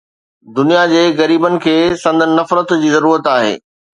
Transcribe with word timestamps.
دنيا 0.59 0.85
جي 0.91 1.01
غريبن 1.19 1.59
کي 1.65 1.75
سندن 2.05 2.33
نفرت 2.39 2.73
جي 2.85 2.93
ضرورت 2.97 3.33
آهي 3.37 3.55